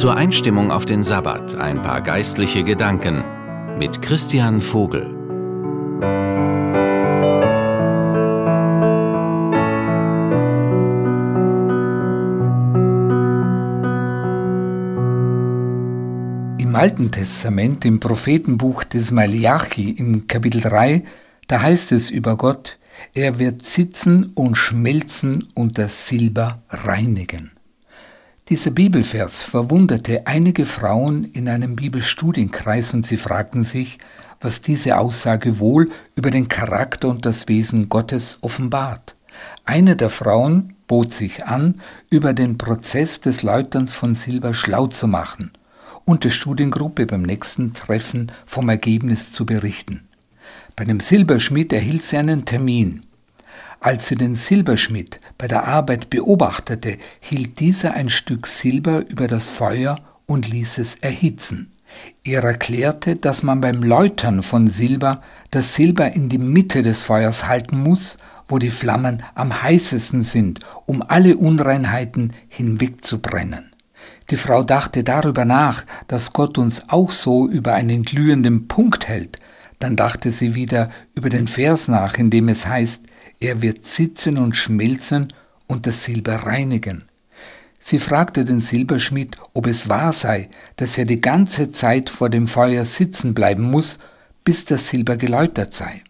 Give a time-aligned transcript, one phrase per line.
[0.00, 3.22] Zur Einstimmung auf den Sabbat ein paar geistliche Gedanken
[3.78, 5.02] mit Christian Vogel.
[16.58, 21.04] Im Alten Testament, im Prophetenbuch des Malachi im Kapitel 3,
[21.46, 22.78] da heißt es über Gott,
[23.12, 27.50] er wird sitzen und schmelzen und das Silber reinigen.
[28.50, 33.98] Dieser Bibelvers verwunderte einige Frauen in einem Bibelstudienkreis und sie fragten sich,
[34.40, 39.14] was diese Aussage wohl über den Charakter und das Wesen Gottes offenbart.
[39.64, 45.06] Eine der Frauen bot sich an, über den Prozess des Läuterns von Silber schlau zu
[45.06, 45.52] machen
[46.04, 50.08] und der Studiengruppe beim nächsten Treffen vom Ergebnis zu berichten.
[50.74, 53.04] Bei dem Silberschmied erhielt sie einen Termin.
[53.78, 59.48] Als sie den Silberschmied bei der Arbeit beobachtete, hielt dieser ein Stück Silber über das
[59.48, 61.72] Feuer und ließ es erhitzen.
[62.24, 67.48] Er erklärte, dass man beim Läutern von Silber das Silber in die Mitte des Feuers
[67.48, 73.72] halten muss, wo die Flammen am heißesten sind, um alle Unreinheiten hinwegzubrennen.
[74.28, 79.38] Die Frau dachte darüber nach, dass Gott uns auch so über einen glühenden Punkt hält.
[79.78, 83.06] Dann dachte sie wieder über den Vers nach, in dem es heißt,
[83.42, 85.32] er wird sitzen und schmelzen
[85.70, 87.04] und das Silber reinigen.
[87.78, 92.46] Sie fragte den Silberschmied, ob es wahr sei, dass er die ganze Zeit vor dem
[92.46, 94.00] Feuer sitzen bleiben muss,
[94.44, 96.02] bis das Silber geläutert sei.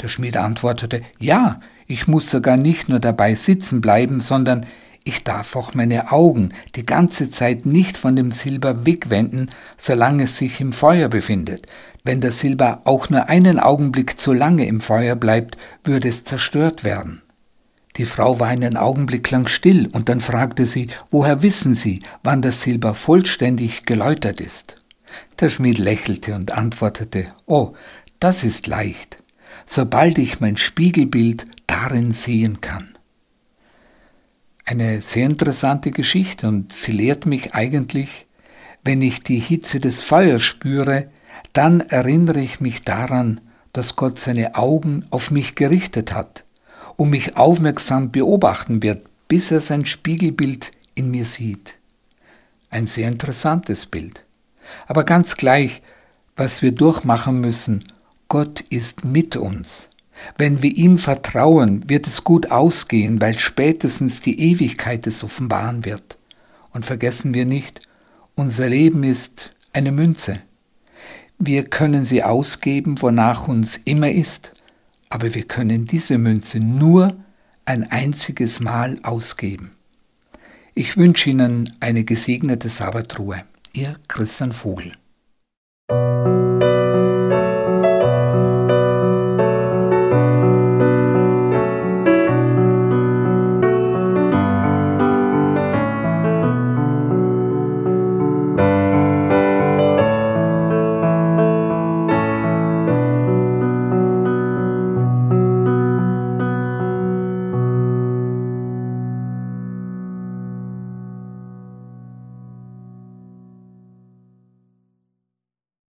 [0.00, 4.66] Der Schmied antwortete, ja, ich muss sogar nicht nur dabei sitzen bleiben, sondern
[5.04, 10.36] ich darf auch meine Augen die ganze Zeit nicht von dem Silber wegwenden, solange es
[10.36, 11.66] sich im Feuer befindet.
[12.04, 16.84] Wenn das Silber auch nur einen Augenblick zu lange im Feuer bleibt, würde es zerstört
[16.84, 17.22] werden.
[17.98, 22.42] Die Frau war einen Augenblick lang still und dann fragte sie, woher wissen Sie, wann
[22.42, 24.76] das Silber vollständig geläutert ist?
[25.40, 27.74] Der Schmied lächelte und antwortete, oh,
[28.20, 29.18] das ist leicht,
[29.66, 32.96] sobald ich mein Spiegelbild darin sehen kann.
[34.64, 38.26] Eine sehr interessante Geschichte und sie lehrt mich eigentlich,
[38.84, 41.08] wenn ich die Hitze des Feuers spüre,
[41.52, 43.40] dann erinnere ich mich daran,
[43.72, 46.44] dass Gott seine Augen auf mich gerichtet hat
[46.98, 51.76] und mich aufmerksam beobachten wird, bis er sein Spiegelbild in mir sieht.
[52.70, 54.24] Ein sehr interessantes Bild.
[54.86, 55.80] Aber ganz gleich,
[56.36, 57.84] was wir durchmachen müssen,
[58.26, 59.88] Gott ist mit uns.
[60.36, 66.18] Wenn wir ihm vertrauen, wird es gut ausgehen, weil spätestens die Ewigkeit es offenbaren wird.
[66.72, 67.80] Und vergessen wir nicht,
[68.34, 70.40] unser Leben ist eine Münze.
[71.38, 74.52] Wir können sie ausgeben, wonach uns immer ist,
[75.08, 77.16] aber wir können diese Münze nur
[77.64, 79.72] ein einziges Mal ausgeben.
[80.74, 83.42] Ich wünsche Ihnen eine gesegnete Sabbatruhe.
[83.72, 84.92] Ihr Christian Vogel.